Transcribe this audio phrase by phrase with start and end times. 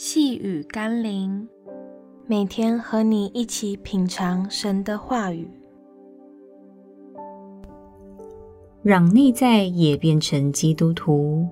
[0.00, 1.48] 细雨甘霖，
[2.28, 5.50] 每天和你一起品尝神的话语，
[8.80, 11.44] 让内在也变成基督徒。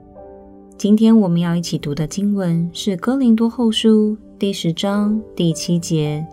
[0.78, 6.24] 今天我们要一起读的经文是《哥林多后书》第十章第七节：“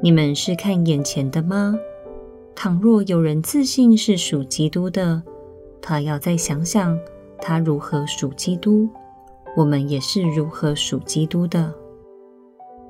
[0.00, 1.76] 你们是看眼前的吗？
[2.54, 5.20] 倘若有人自信是属基督的，
[5.82, 6.96] 他要再想想
[7.40, 8.88] 他如何属基督。”
[9.56, 11.72] 我们也是如何属基督的。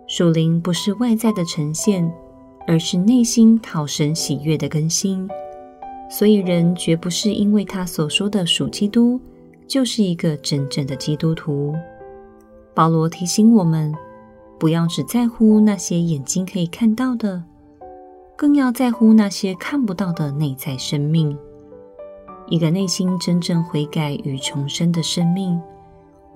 [0.08, 2.12] 属灵不是外在的呈现，
[2.66, 5.28] 而是内心讨神喜悦的更新。
[6.10, 9.20] 所以人绝不是因为他所说的属基督，
[9.66, 11.74] 就是一个真正的基督徒。
[12.74, 13.94] 保罗提醒我们，
[14.58, 17.42] 不要只在乎那些眼睛可以看到的，
[18.36, 21.36] 更要在乎那些看不到的内在生命。
[22.48, 25.60] 一个内心真正悔改与重生的生命。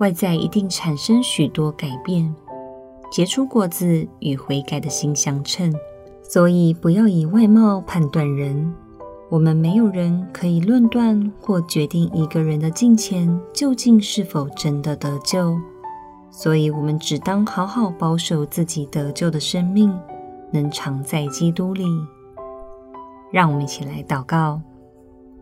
[0.01, 2.33] 外在一定产生许多改变，
[3.11, 5.71] 结出果子与悔改的心相称。
[6.23, 8.73] 所以不要以外貌判断人。
[9.29, 15.55] 我们没有人可以论断或决定一个人的敬虔究竟是否真的得救。
[16.31, 19.93] 所以，我们只当好好保守自己得救的生命，
[20.51, 21.85] 能常在基督里。
[23.29, 24.59] 让我们一起来祷告：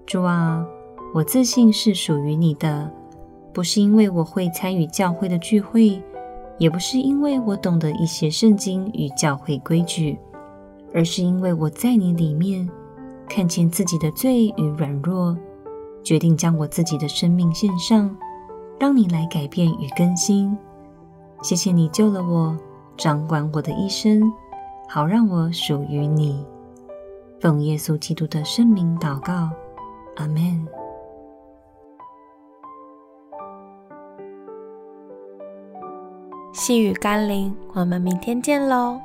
[0.06, 0.66] 主啊，
[1.14, 2.92] 我自信是属于你的。
[3.54, 6.02] 不是因为我会参与教会的聚会，
[6.58, 10.18] 也不是因为我懂得一些圣经与教会规矩，
[10.94, 12.70] 而是因为我在你里面
[13.28, 15.36] 看见自己的罪与软弱，
[16.04, 18.16] 决定将我自己的生命献上，
[18.80, 20.56] 让你来改变与更新。
[21.42, 22.58] 谢谢你救了我，
[22.98, 24.32] 掌管我的一生，
[24.88, 26.46] 好让我属于你。
[27.40, 29.50] 奉耶稣基督的圣名祷告，
[30.18, 30.68] 阿门。
[36.52, 39.00] 细雨甘霖，我们明天见喽。